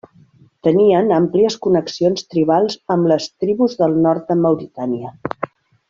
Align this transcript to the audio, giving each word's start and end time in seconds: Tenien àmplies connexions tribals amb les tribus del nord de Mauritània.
Tenien 0.67 1.13
àmplies 1.17 1.57
connexions 1.67 2.25
tribals 2.35 2.79
amb 2.97 3.13
les 3.13 3.29
tribus 3.45 3.79
del 3.83 3.97
nord 4.09 4.29
de 4.33 4.43
Mauritània. 4.45 5.15